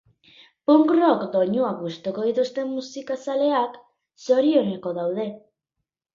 [0.69, 3.79] Punk rock doinuak gustuko dituzten musikazaleak
[4.27, 5.29] zorioneko daude.